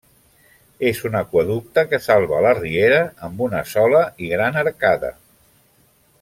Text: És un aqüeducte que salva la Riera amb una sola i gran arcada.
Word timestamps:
És 0.91 1.01
un 1.09 1.17
aqüeducte 1.19 1.83
que 1.91 1.99
salva 2.05 2.39
la 2.47 2.55
Riera 2.61 2.99
amb 3.29 3.45
una 3.49 3.61
sola 3.75 4.01
i 4.25 4.31
gran 4.35 4.59
arcada. 4.63 5.13